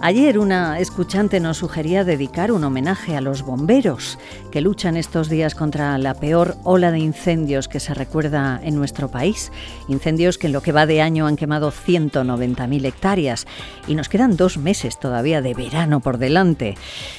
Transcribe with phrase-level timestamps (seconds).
[0.00, 4.16] Ayer una escuchante nos sugería dedicar un homenaje a los bomberos
[4.52, 9.10] que luchan estos días contra la peor ola de incendios que se recuerda en nuestro
[9.10, 9.50] país.
[9.88, 13.48] Incendios que en lo que va de año han quemado 190.000 hectáreas
[13.88, 16.76] y nos quedan dos meses todavía de verano por delante.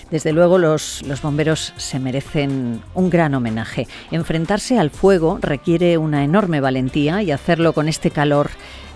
[0.09, 3.89] Desde luego los, los bomberos se merecen un gran homenaje.
[4.09, 8.49] Enfrentarse al fuego requiere una enorme valentía y hacerlo con este calor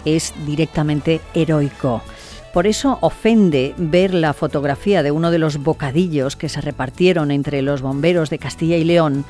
[0.05, 2.01] es directamente heroico.
[2.53, 7.63] Por eso ofende ver la fotografía de uno de los bocadillos que se repartieron entre
[7.63, 9.25] los bomberos de Castilla y León,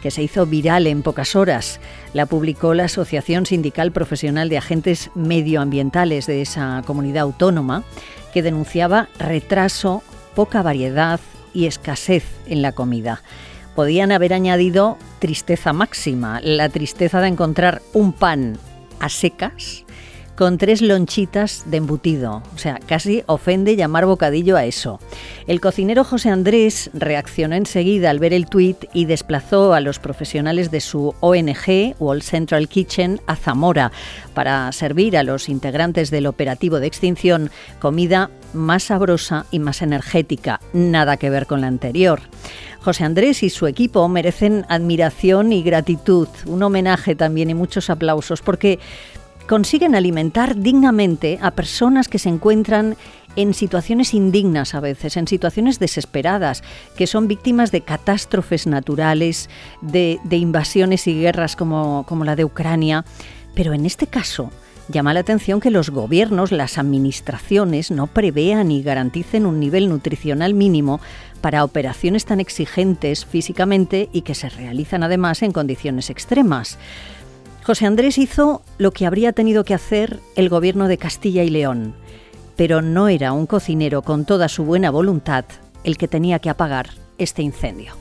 [0.00, 1.80] que se hizo viral en pocas horas.
[2.12, 7.82] La publicó la Asociación Sindical Profesional de Agentes Medioambientales de esa comunidad autónoma,
[8.32, 10.04] que denunciaba retraso,
[10.36, 11.18] poca variedad
[11.52, 13.24] y escasez en la comida.
[13.74, 18.56] Podían haber añadido tristeza máxima, la tristeza de encontrar un pan
[19.00, 19.84] a secas
[20.38, 22.44] con tres lonchitas de embutido.
[22.54, 25.00] O sea, casi ofende llamar bocadillo a eso.
[25.48, 30.70] El cocinero José Andrés reaccionó enseguida al ver el tuit y desplazó a los profesionales
[30.70, 33.90] de su ONG, Wall Central Kitchen, a Zamora
[34.32, 40.60] para servir a los integrantes del operativo de extinción comida más sabrosa y más energética.
[40.72, 42.20] Nada que ver con la anterior.
[42.80, 48.40] José Andrés y su equipo merecen admiración y gratitud, un homenaje también y muchos aplausos,
[48.40, 48.78] porque
[49.48, 52.96] consiguen alimentar dignamente a personas que se encuentran
[53.34, 56.62] en situaciones indignas a veces, en situaciones desesperadas,
[56.96, 59.48] que son víctimas de catástrofes naturales,
[59.80, 63.04] de, invasiones y guerras como, como la de Ucrania.
[63.54, 64.50] Pero en este caso,
[64.88, 70.52] llama la atención que los gobiernos, las administraciones, no prevean y garanticen un nivel nutricional
[70.52, 71.00] mínimo
[71.40, 76.78] para operaciones tan exigentes físicamente y que se realizan además en condiciones extremas.
[77.68, 81.94] José Andrés hizo lo que habría tenido que hacer el gobierno de Castilla y León,
[82.56, 85.44] pero no era un cocinero con toda su buena voluntad
[85.84, 86.88] el que tenía que apagar
[87.18, 87.92] este incendio.